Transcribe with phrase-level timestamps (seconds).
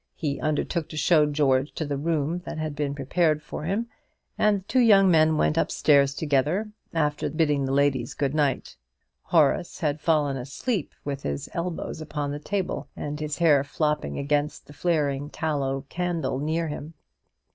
[0.15, 3.85] He undertook to show George to the room that had been prepared for him,
[4.35, 8.77] and the two young men went up stairs together, after bidding the ladies good night.
[9.25, 14.65] Horace had fallen asleep, with his elbows upon the table, and his hair flopping against
[14.65, 16.95] the flaring tallow candle near him.